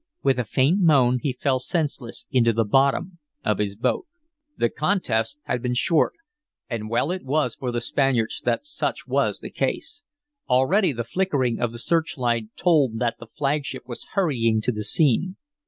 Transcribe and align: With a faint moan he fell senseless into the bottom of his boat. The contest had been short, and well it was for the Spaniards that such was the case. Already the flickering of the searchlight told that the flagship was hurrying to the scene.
With 0.23 0.39
a 0.39 0.45
faint 0.45 0.79
moan 0.79 1.19
he 1.21 1.31
fell 1.31 1.59
senseless 1.59 2.25
into 2.31 2.53
the 2.53 2.63
bottom 2.65 3.19
of 3.45 3.59
his 3.59 3.75
boat. 3.75 4.07
The 4.57 4.67
contest 4.71 5.37
had 5.43 5.61
been 5.61 5.75
short, 5.75 6.13
and 6.67 6.89
well 6.89 7.11
it 7.11 7.23
was 7.23 7.53
for 7.53 7.71
the 7.71 7.81
Spaniards 7.81 8.41
that 8.43 8.65
such 8.65 9.05
was 9.05 9.41
the 9.41 9.51
case. 9.51 10.01
Already 10.49 10.91
the 10.91 11.03
flickering 11.03 11.59
of 11.59 11.71
the 11.71 11.77
searchlight 11.77 12.45
told 12.55 12.97
that 12.97 13.19
the 13.19 13.27
flagship 13.27 13.83
was 13.87 14.07
hurrying 14.15 14.59
to 14.61 14.71
the 14.71 14.83
scene. 14.83 15.35